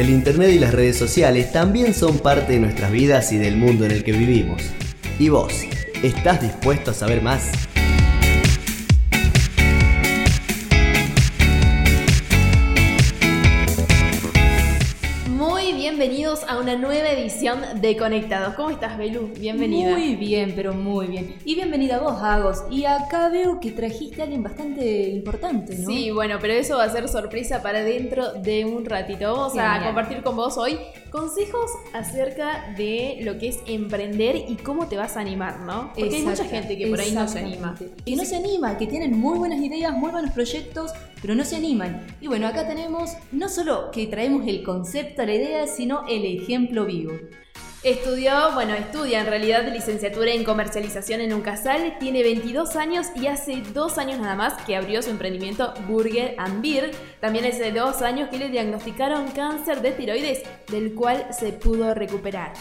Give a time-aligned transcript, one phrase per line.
[0.00, 3.84] El Internet y las redes sociales también son parte de nuestras vidas y del mundo
[3.84, 4.62] en el que vivimos.
[5.18, 5.52] ¿Y vos?
[6.02, 7.69] ¿Estás dispuesto a saber más?
[17.00, 18.54] Nueva edición de Conectados.
[18.54, 19.30] ¿Cómo estás, Belu?
[19.38, 19.92] Bienvenida.
[19.92, 21.34] Muy bien, pero muy bien.
[21.46, 22.64] Y bienvenida a vos, Agos.
[22.70, 25.88] Y acá veo que trajiste a alguien bastante importante, ¿no?
[25.88, 29.32] Sí, bueno, pero eso va a ser sorpresa para dentro de un ratito.
[29.32, 30.78] Vamos a compartir con vos hoy
[31.10, 35.92] consejos acerca de lo que es emprender y cómo te vas a animar, ¿no?
[35.98, 37.76] Porque hay mucha gente que por ahí no se anima.
[38.04, 41.56] Que no se anima, que tienen muy buenas ideas, muy buenos proyectos, pero no se
[41.56, 42.06] animan.
[42.20, 46.86] Y bueno, acá tenemos no solo que traemos el concepto, la idea, sino el ejemplo
[46.86, 47.12] vivo.
[47.82, 53.26] Estudió, bueno, estudia en realidad licenciatura en comercialización en un casal, tiene 22 años y
[53.26, 56.90] hace dos años nada más que abrió su emprendimiento Burger and Beer.
[57.20, 62.52] También hace dos años que le diagnosticaron cáncer de tiroides, del cual se pudo recuperar.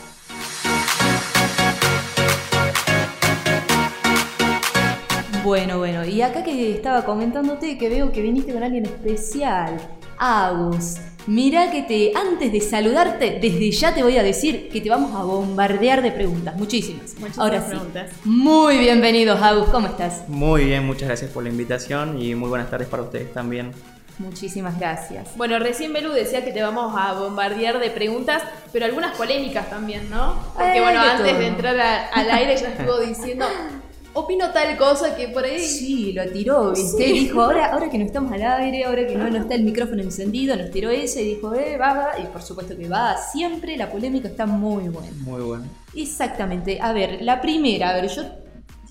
[5.44, 9.78] Bueno, bueno, y acá que estaba comentándote que veo que viniste con alguien especial,
[10.18, 10.98] Agus.
[11.28, 15.16] Mira que te, antes de saludarte, desde ya te voy a decir que te vamos
[15.16, 17.18] a bombardear de preguntas, muchísimas.
[17.20, 18.12] Muchas Ahora preguntas.
[18.26, 20.28] Muy bienvenidos, Agus, ¿cómo estás?
[20.28, 23.72] Muy bien, muchas gracias por la invitación y muy buenas tardes para ustedes también.
[24.18, 25.38] Muchísimas gracias.
[25.38, 28.44] Bueno, recién Belu decía que te vamos a bombardear de preguntas,
[28.74, 30.38] pero algunas polémicas también, ¿no?
[30.54, 31.80] Porque bueno, antes de entrar
[32.14, 33.46] al aire ya estuvo diciendo,
[34.20, 35.60] opino tal cosa que por ahí.
[35.60, 37.04] Sí, lo tiró, ¿viste?
[37.04, 40.02] Dijo, ahora, ahora que no estamos al aire, ahora que no, no está el micrófono
[40.02, 42.20] encendido, nos tiró ese y dijo, eh, va, va.
[42.20, 45.12] Y por supuesto que va, siempre la polémica está muy buena.
[45.22, 45.66] Muy buena.
[45.96, 46.80] Exactamente.
[46.82, 48.24] A ver, la primera, a ver, yo.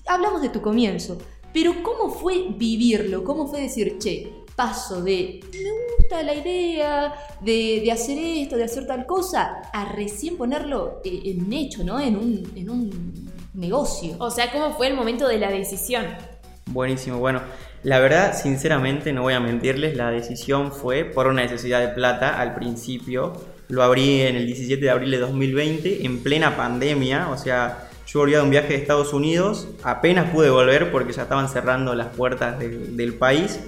[0.05, 1.17] Hablamos de tu comienzo,
[1.53, 3.23] pero ¿cómo fue vivirlo?
[3.23, 8.65] ¿Cómo fue decir, che, paso de me gusta la idea de, de hacer esto, de
[8.65, 11.99] hacer tal cosa, a recién ponerlo eh, en hecho, ¿no?
[11.99, 14.15] En un, en un negocio.
[14.19, 16.05] O sea, ¿cómo fue el momento de la decisión?
[16.65, 17.41] Buenísimo, bueno,
[17.83, 22.39] la verdad, sinceramente, no voy a mentirles, la decisión fue por una necesidad de plata
[22.39, 23.33] al principio.
[23.69, 28.19] Lo abrí en el 17 de abril de 2020, en plena pandemia, o sea, yo
[28.19, 32.07] volvía de un viaje de Estados Unidos, apenas pude volver porque ya estaban cerrando las
[32.07, 33.59] puertas del país.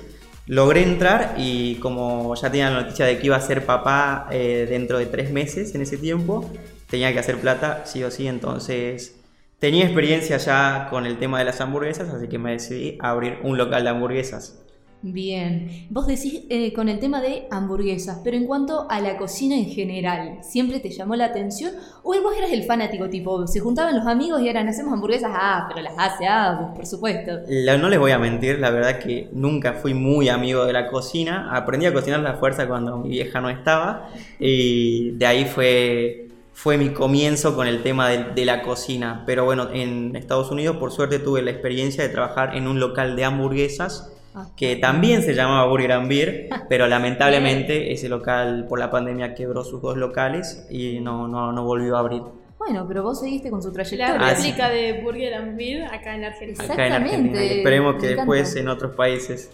[0.47, 4.65] Logré entrar y como ya tenía la noticia de que iba a ser papá eh,
[4.67, 6.51] dentro de tres meses en ese tiempo,
[6.89, 9.20] tenía que hacer plata sí o sí, entonces
[9.61, 13.37] Tenía experiencia ya con el tema de las hamburguesas, así que me decidí a abrir
[13.43, 14.59] un local de hamburguesas.
[15.03, 19.55] Bien, vos decís eh, con el tema de hamburguesas, pero en cuanto a la cocina
[19.55, 21.73] en general, ¿siempre te llamó la atención?
[22.01, 25.29] ¿O vos eras el fanático tipo, se juntaban los amigos y eran hacemos hamburguesas?
[25.31, 27.31] Ah, pero las hace Agus, por supuesto.
[27.79, 31.55] no les voy a mentir, la verdad que nunca fui muy amigo de la cocina.
[31.55, 36.77] Aprendí a cocinar la fuerza cuando mi vieja no estaba y de ahí fue fue
[36.77, 39.23] mi comienzo con el tema de, la cocina.
[39.25, 43.15] Pero bueno, en Estados Unidos por suerte tuve la experiencia de trabajar en un local
[43.15, 44.49] de hamburguesas ah.
[44.55, 49.63] que también se llamaba Burger and Beer, pero lamentablemente ese local por la pandemia quebró
[49.63, 52.21] sus dos locales y no, no, no volvió a abrir.
[52.59, 54.19] Bueno, pero vos seguiste con su trayectoria.
[54.19, 56.63] La réplica de Burger and Beer acá en Argentina.
[56.63, 57.57] Exactamente.
[57.57, 59.49] Esperemos que después en otros países.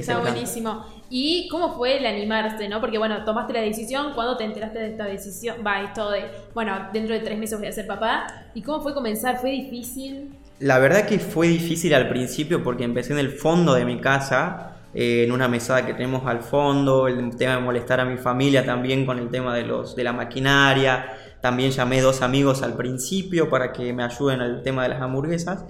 [0.00, 0.84] Está buenísimo.
[1.10, 2.80] ¿Y cómo fue el animarse, no?
[2.80, 5.58] Porque, bueno, tomaste la decisión, ¿cuándo te enteraste de esta decisión?
[5.64, 6.24] Va, esto de,
[6.54, 8.26] bueno, dentro de tres meses voy a ser papá.
[8.54, 9.38] ¿Y cómo fue comenzar?
[9.38, 10.30] ¿Fue difícil?
[10.60, 14.76] La verdad que fue difícil al principio porque empecé en el fondo de mi casa,
[14.94, 18.64] eh, en una mesada que tenemos al fondo, el tema de molestar a mi familia
[18.64, 21.06] también con el tema de, los, de la maquinaria.
[21.40, 25.64] También llamé dos amigos al principio para que me ayuden al tema de las hamburguesas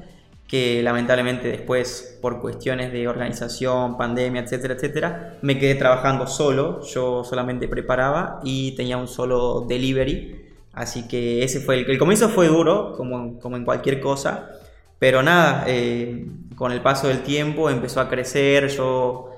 [0.47, 7.25] que lamentablemente después por cuestiones de organización, pandemia, etcétera, etcétera, me quedé trabajando solo, yo
[7.25, 12.49] solamente preparaba y tenía un solo delivery, así que ese fue el, el comienzo fue
[12.49, 14.51] duro, como, como en cualquier cosa,
[14.99, 16.27] pero nada, eh,
[16.57, 19.31] con el paso del tiempo empezó a crecer, yo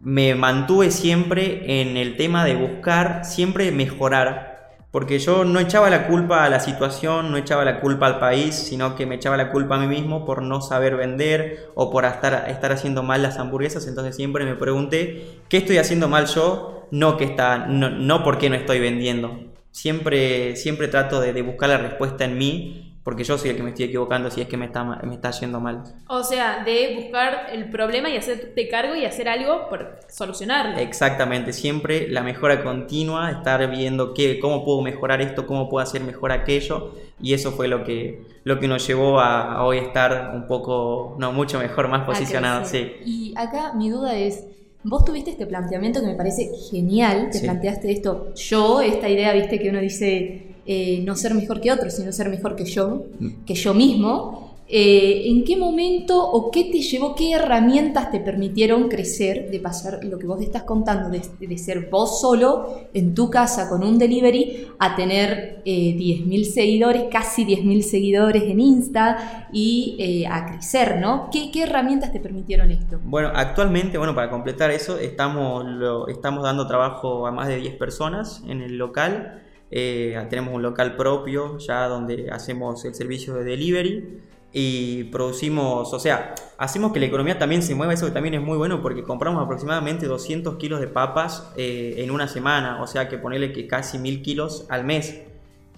[0.00, 4.51] me mantuve siempre en el tema de buscar siempre mejorar
[4.92, 8.54] porque yo no echaba la culpa a la situación, no echaba la culpa al país,
[8.54, 12.04] sino que me echaba la culpa a mí mismo por no saber vender o por
[12.04, 13.86] estar, haciendo mal las hamburguesas.
[13.86, 16.86] Entonces siempre me pregunté, ¿qué estoy haciendo mal yo?
[16.90, 19.40] No, que está, no, no por qué no estoy vendiendo.
[19.70, 23.70] Siempre, siempre trato de buscar la respuesta en mí porque yo soy el que me
[23.70, 25.82] estoy equivocando si es que me está, me está yendo mal.
[26.08, 30.78] O sea, de buscar el problema y hacerte cargo y hacer algo por solucionarlo.
[30.78, 36.02] Exactamente, siempre la mejora continua, estar viendo qué, cómo puedo mejorar esto, cómo puedo hacer
[36.02, 40.32] mejor aquello, y eso fue lo que, lo que nos llevó a, a hoy estar
[40.34, 42.64] un poco, no, mucho mejor, más posicionado.
[42.64, 42.92] Sí.
[43.04, 44.46] Y acá mi duda es,
[44.84, 47.44] Vos tuviste este planteamiento que me parece genial, te Sí.
[47.44, 51.90] planteaste esto, yo, esta idea, viste, que uno dice eh, no ser mejor que otro,
[51.90, 53.44] sino ser mejor que yo, Mm.
[53.44, 54.50] que yo mismo.
[54.74, 60.02] Eh, ¿En qué momento o qué te llevó, qué herramientas te permitieron crecer de pasar
[60.02, 63.98] lo que vos estás contando, de, de ser vos solo en tu casa con un
[63.98, 70.98] delivery a tener eh, 10.000 seguidores, casi 10.000 seguidores en Insta y eh, a crecer,
[71.00, 71.28] ¿no?
[71.30, 72.98] ¿Qué, ¿Qué herramientas te permitieron esto?
[73.04, 77.74] Bueno, actualmente, bueno, para completar eso, estamos, lo- estamos dando trabajo a más de 10
[77.74, 79.42] personas en el local.
[79.74, 84.20] Eh, tenemos un local propio ya donde hacemos el servicio de delivery
[84.52, 88.58] y producimos, o sea, hacemos que la economía también se mueva, eso también es muy
[88.58, 93.16] bueno porque compramos aproximadamente 200 kilos de papas eh, en una semana, o sea que
[93.16, 95.22] ponerle que casi 1000 kilos al mes.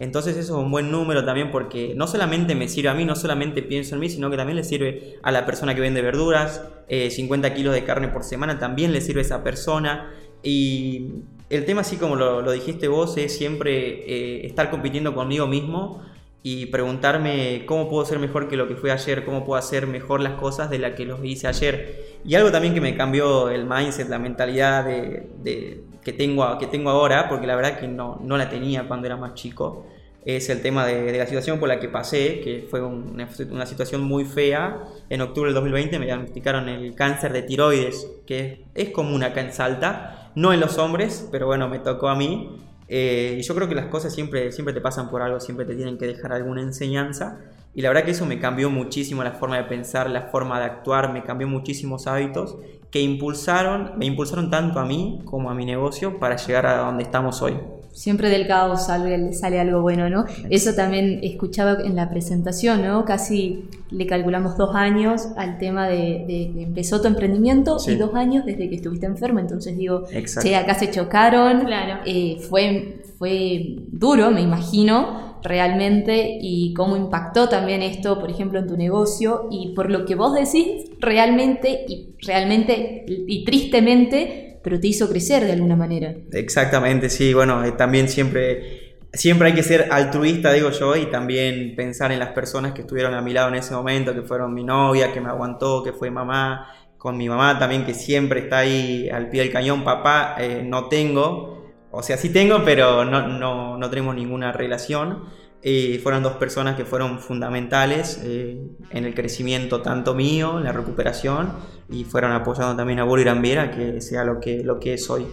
[0.00, 3.14] Entonces eso es un buen número también porque no solamente me sirve a mí, no
[3.14, 6.64] solamente pienso en mí, sino que también le sirve a la persona que vende verduras,
[6.88, 10.12] eh, 50 kilos de carne por semana también le sirve a esa persona.
[10.44, 14.04] Y el tema, así como lo, lo dijiste vos, es siempre
[14.42, 16.02] eh, estar compitiendo conmigo mismo
[16.42, 20.20] y preguntarme cómo puedo ser mejor que lo que fui ayer, cómo puedo hacer mejor
[20.20, 22.20] las cosas de las que los hice ayer.
[22.24, 26.66] Y algo también que me cambió el mindset, la mentalidad de, de- que, tengo, que
[26.66, 29.86] tengo ahora, porque la verdad que no, no la tenía cuando era más chico,
[30.24, 34.02] es el tema de, la situación por la que pasé, que fue un- una, situación
[34.02, 34.84] muy fea.
[35.10, 39.52] En octubre del 2020 me diagnosticaron el cáncer de tiroides, que es común acá en
[39.52, 42.58] Salta, no en los hombres, pero bueno, me tocó a mí.
[42.88, 45.74] Eh, y yo creo que las cosas siempre, siempre te pasan por algo, siempre te
[45.74, 47.40] tienen que dejar alguna enseñanza.
[47.74, 50.66] Y la verdad que eso me cambió muchísimo la forma de pensar, la forma de
[50.66, 52.56] actuar, me cambió muchísimos hábitos
[52.90, 57.02] que impulsaron, me impulsaron tanto a mí como a mi negocio para llegar a donde
[57.02, 57.54] estamos hoy.
[57.94, 60.24] Siempre del caos sale, sale algo bueno, ¿no?
[60.50, 63.04] Eso también escuchaba en la presentación, ¿no?
[63.04, 67.92] Casi le calculamos dos años al tema de, de que empezó tu emprendimiento Sí.
[67.92, 69.38] y dos años desde que estuviste enfermo.
[69.38, 70.48] Entonces digo, Exacto.
[70.48, 71.60] che, acá se chocaron.
[71.64, 72.00] Claro.
[72.04, 78.66] Eh, fue, fue duro, me imagino, realmente, y cómo impactó también esto, por ejemplo, en
[78.66, 79.46] tu negocio.
[79.52, 85.44] Y por lo que vos decís, realmente, y realmente, y tristemente, pero te hizo crecer
[85.44, 86.14] de alguna manera.
[86.32, 91.76] Exactamente, sí, bueno, eh, también siempre, siempre hay que ser altruista, digo yo, y también
[91.76, 94.64] pensar en las personas que estuvieron a mi lado en ese momento, que fueron mi
[94.64, 96.66] novia, que me aguantó, que fue mamá,
[96.96, 100.88] con mi mamá también, que siempre está ahí al pie del cañón, papá, eh, no
[100.88, 105.24] tengo, o sea, sí tengo, pero no, no, no tenemos ninguna relación.
[105.66, 110.72] Eh, fueron dos personas que fueron fundamentales eh, en el crecimiento tanto mío, en la
[110.72, 111.54] recuperación,
[111.88, 115.26] y fueron apoyando también a Burger Ambiera que sea lo que, lo que es hoy.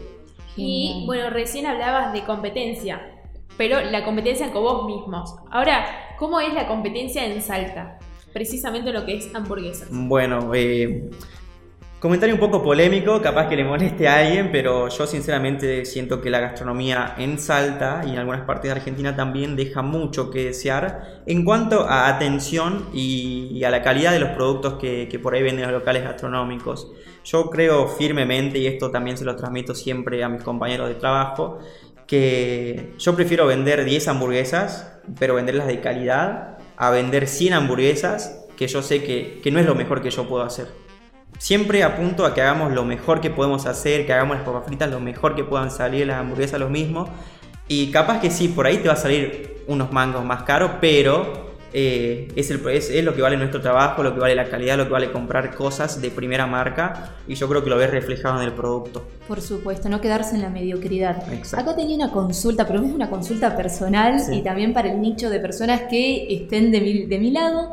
[0.56, 3.01] Y bueno, recién hablabas de competencia,
[3.57, 5.36] pero la competencia con vos mismos.
[5.51, 8.00] Ahora, ¿cómo es la competencia en Salta?
[8.31, 9.89] Precisamente lo que es hamburguesas.
[9.92, 11.10] Bueno, eh,
[12.01, 16.31] comentario un poco polémico, capaz que le moleste a alguien, pero yo sinceramente siento que
[16.31, 21.21] la gastronomía en Salta y en algunas partes de Argentina también deja mucho que desear
[21.27, 25.36] en cuanto a atención y, y a la calidad de los productos que, que por
[25.36, 26.92] ahí venden los locales gastronómicos.
[27.24, 31.59] Yo creo firmemente, y esto también se lo transmito siempre a mis compañeros de trabajo,
[32.07, 38.68] que yo prefiero vender 10 hamburguesas, pero venderlas de calidad, a vender 100 hamburguesas que
[38.68, 40.81] yo sé que, que no es lo mejor que yo puedo hacer.
[41.42, 44.92] Siempre apunto a que hagamos lo mejor que podemos hacer, que hagamos las papas fritas
[44.92, 47.10] lo mejor que puedan salir, las hamburguesas lo mismo.
[47.68, 51.50] Y capaz que sí, por ahí te va a salir unos mangos más caros, pero
[51.74, 54.78] eh, es, el, es, es lo que vale nuestro trabajo, lo que vale la calidad,
[54.78, 57.16] lo que vale comprar cosas de primera marca.
[57.28, 59.07] Y yo creo que lo ves reflejado en el producto.
[59.28, 61.24] Por supuesto, no quedarse en la mediocridad.
[61.33, 61.71] Exacto.
[61.71, 64.36] Acá tenía una consulta, pero es una consulta personal Sí.
[64.36, 67.71] y también para el nicho de personas que estén de mi, de mi lado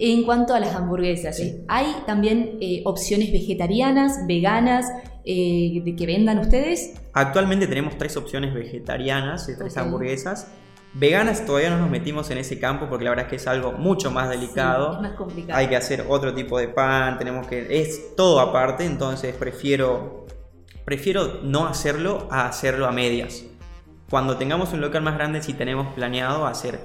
[0.00, 1.36] en cuanto a las hamburguesas.
[1.36, 1.62] Sí.
[1.68, 4.86] ¿Hay también eh, opciones vegetarianas, veganas,
[5.24, 6.94] eh, de que vendan ustedes?
[7.12, 10.50] Actualmente tenemos tres opciones vegetarianas tres hamburguesas.
[10.94, 13.72] Veganas todavía no nos metimos en ese campo porque la verdad es que es algo
[13.72, 14.92] mucho más delicado.
[14.92, 15.58] Sí, es más complicado.
[15.58, 20.26] Hay que hacer otro tipo de pan, tenemos que es todo aparte, entonces prefiero
[20.84, 23.44] prefiero no hacerlo a hacerlo a medias.
[24.08, 26.80] Cuando tengamos un local más grande sí tenemos planeado hacer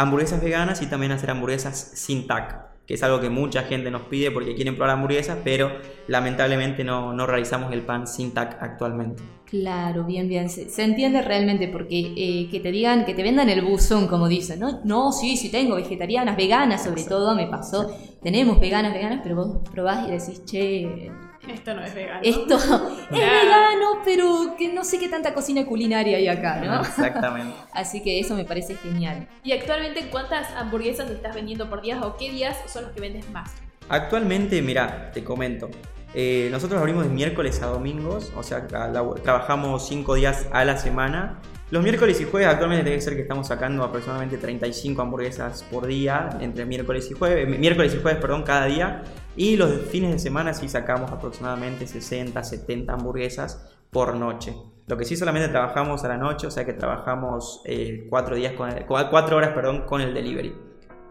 [0.00, 4.02] hamburguesas veganas y también hacer hamburguesas sin tac, que es algo que mucha gente nos
[4.02, 5.70] pide porque quieren probar hamburguesas, pero
[6.08, 9.22] lamentablemente no, no realizamos el pan sin tac actualmente.
[9.44, 10.48] Claro, bien, bien.
[10.48, 14.28] Se, se entiende realmente porque eh, que te digan, que te vendan el buzón, como
[14.28, 14.80] dicen, ¿no?
[14.84, 17.90] No, sí, sí tengo vegetarianas, veganas sobre todo, me pasó.
[18.22, 21.10] Tenemos veganas, veganas, pero vos probás y decís, che,
[21.54, 22.20] Esto no es vegano.
[22.22, 22.54] esto
[23.10, 26.80] es vegano, pero que no sé qué tanta cocina culinaria hay acá, ¿no?
[26.80, 27.54] Exactamente.
[27.72, 29.28] Así que eso me parece genial.
[29.44, 33.28] ¿Y actualmente cuántas hamburguesas estás vendiendo por día o qué días son los que vendes
[33.30, 33.52] más?
[33.88, 35.68] Actualmente, mira, te comento.
[36.14, 40.76] Eh, nosotros abrimos de miércoles a domingos, o sea, la- trabajamos 5 días a la
[40.76, 41.40] semana.
[41.70, 46.28] Los miércoles y jueves actualmente debe ser que estamos sacando aproximadamente 35 hamburguesas por día,
[46.40, 49.02] entre miércoles y jueves, mi- miércoles y jueves, perdón, cada día.
[49.36, 54.52] Y los fines de semana sí sacamos aproximadamente 60, 70 hamburguesas por noche.
[54.88, 57.62] Lo que sí solamente trabajamos a la noche, o sea que trabajamos
[58.08, 60.52] 4 días con el- cua- cuatro horas perdón, con el delivery.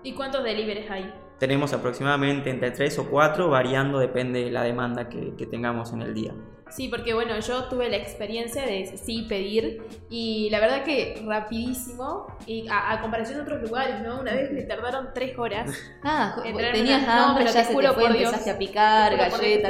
[0.04, 1.13] ¿Y cuántos deliveries hay?
[1.39, 6.01] Tenemos aproximadamente entre 3 o 4, variando depende de la demanda que, que tengamos en
[6.01, 6.34] el día.
[6.70, 12.28] Sí, porque bueno, yo tuve la experiencia de sí pedir y la verdad que rapidísimo
[12.46, 14.20] y a, a comparación de otros lugares, ¿no?
[14.20, 15.70] Una vez me tardaron tres horas.
[16.04, 16.36] Ah,
[16.72, 19.14] tenías una- no, hambre, pero ya te se te fue, por Dios, empezaste a picar,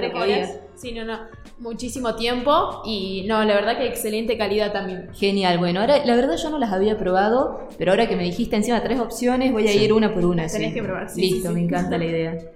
[0.01, 0.13] lo
[0.57, 0.68] que.
[0.79, 1.19] Sí, no, no.
[1.59, 5.09] Muchísimo tiempo y no, la verdad que excelente calidad también.
[5.13, 8.55] Genial, bueno, ahora la verdad yo no las había probado, pero ahora que me dijiste
[8.55, 9.79] encima tres opciones, voy a Sí.
[9.83, 10.47] ir una por una.
[10.47, 10.73] Tenés sí.
[10.73, 11.53] que probar, sí, Listo, sí, sí.
[11.53, 12.37] me encanta la idea.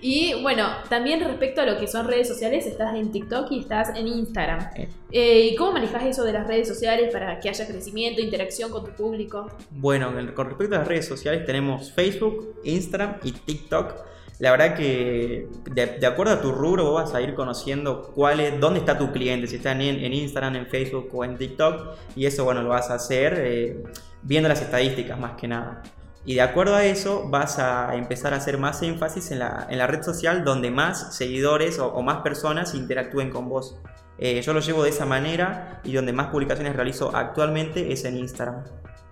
[0.00, 3.90] Y bueno, también respecto a lo que son redes sociales, estás en TikTok y estás
[3.96, 4.60] en Instagram.
[4.76, 4.88] Eh.
[5.10, 8.84] Eh, ¿Y cómo manejas eso de las redes sociales para que haya crecimiento, interacción con
[8.84, 9.48] tu público?
[9.72, 13.94] Bueno, en- con respecto a las redes sociales tenemos Facebook, Instagram y TikTok.
[14.38, 18.80] La verdad que de, acuerdo a tu rubro vas a ir conociendo cuál es, dónde
[18.80, 21.96] está tu cliente, si está en, en Instagram, en Facebook o en TikTok.
[22.14, 23.82] Y eso, bueno, lo vas a hacer eh,
[24.22, 25.82] viendo las estadísticas más que nada.
[26.24, 29.78] Y de acuerdo a eso vas a empezar a hacer más énfasis en la, en
[29.78, 33.80] la red social donde más seguidores o, o más personas interactúen con vos.
[34.18, 38.18] Eh, yo lo llevo de esa manera y donde más publicaciones realizo actualmente es en
[38.18, 38.64] Instagram.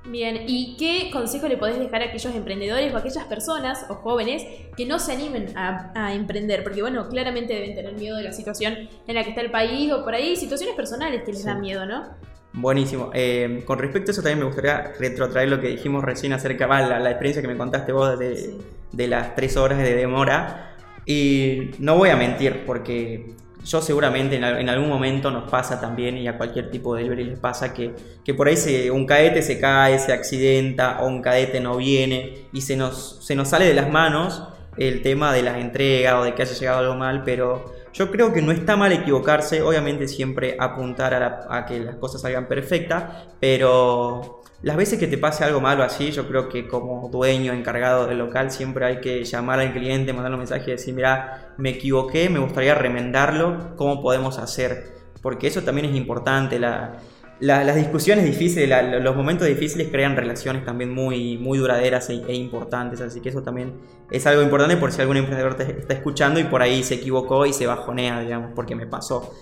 [0.08, 3.94] Bien, ¿y qué consejo le podés dejar a aquellos emprendedores o a aquellas personas o
[3.94, 4.44] jóvenes
[4.76, 6.62] que no se animen a, a emprender?
[6.62, 9.92] Porque bueno, claramente deben tener miedo de la situación en la que está el país
[9.92, 11.46] o por ahí situaciones personales que les Sí.
[11.46, 12.04] dan miedo, ¿no?
[12.52, 13.10] Buenísimo.
[13.14, 16.88] Eh, con respecto a eso también me gustaría retrotraer lo que dijimos recién acerca de
[16.88, 18.58] la, la experiencia que me contaste vos de, Sí.
[18.92, 20.72] de las tres horas de demora.
[21.04, 23.34] Y no voy a mentir, porque
[23.66, 27.02] yo seguramente en, al- en algún momento nos pasa también, y a cualquier tipo de
[27.02, 27.94] delivery les pasa, que,
[28.24, 32.46] que por ahí se- un cadete se cae, se accidenta, o un cadete no viene,
[32.52, 34.42] y se nos, se nos sale de las manos
[34.78, 38.32] el tema de las entregas o de que haya llegado algo mal, pero yo creo
[38.32, 43.04] que no está mal equivocarse, obviamente siempre apuntar a, a que las cosas salgan perfectas,
[43.40, 48.06] pero las veces que te pase algo malo así, yo creo que como dueño, encargado
[48.06, 51.70] del local, siempre hay que llamar al cliente, mandarle un mensaje y decir, mira, me
[51.70, 54.92] equivoqué, me gustaría remendarlo, ¿cómo podemos hacer?
[55.22, 56.96] Porque eso también es importante, la-
[57.38, 58.68] la- las discusiones difíciles,
[59.02, 63.42] los momentos difíciles crean relaciones también muy, muy duraderas e, e importantes, así que eso
[63.42, 63.74] también
[64.10, 67.46] es algo importante por si algún emprendedor te está escuchando y por ahí se equivocó
[67.46, 69.32] y se bajonea, digamos, porque me pasó.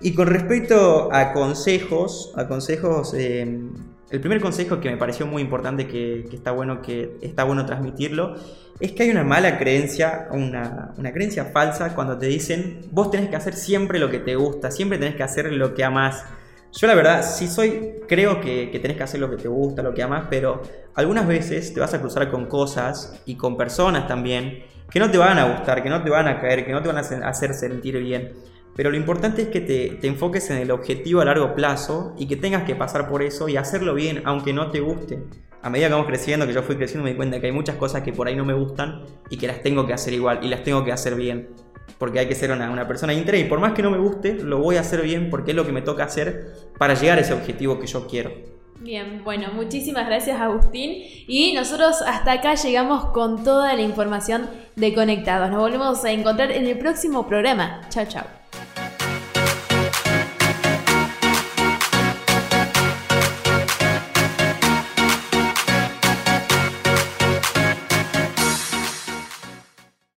[0.00, 3.60] Y con respecto a consejos, a consejos, eh,
[4.12, 8.36] el primer consejo que me pareció muy importante que, está bueno que está bueno transmitirlo
[8.78, 13.30] es que hay una mala creencia, una, una creencia falsa cuando te dicen vos tenés
[13.30, 16.24] que hacer siempre lo que te gusta, siempre tenés que hacer lo que amás.
[16.72, 19.94] Yo la verdad, sí soy, creo que, tenés que hacer lo que te gusta, lo
[19.94, 20.62] que amás, pero
[20.94, 25.16] algunas veces te vas a cruzar con cosas y con personas también que no te
[25.16, 27.54] van a gustar, que no te van a caer, que no te van a hacer
[27.54, 28.32] sentir bien.
[28.74, 32.26] Pero lo importante es que te, te enfoques en el objetivo a largo plazo y
[32.26, 35.22] que tengas que pasar por eso y hacerlo bien, aunque no te guste.
[35.62, 37.76] A medida que vamos creciendo, que yo fui creciendo, me di cuenta que hay muchas
[37.76, 40.48] cosas que por ahí no me gustan y que las tengo que hacer igual y
[40.48, 41.50] las tengo que hacer bien.
[41.98, 44.34] Porque hay que ser una, una persona íntegra y por más que no me guste,
[44.34, 47.20] lo voy a hacer bien porque es lo que me toca hacer para llegar a
[47.20, 48.32] ese objetivo que yo quiero.
[48.80, 51.04] Bien, bueno, muchísimas gracias Agustín.
[51.28, 55.50] Y nosotros hasta acá llegamos con toda la información de Conectados.
[55.50, 57.82] Nos volvemos a encontrar en el próximo programa.
[57.90, 58.41] Chao, chao.